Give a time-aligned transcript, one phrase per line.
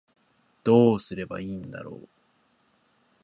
[0.63, 2.09] どうすればいいんだろう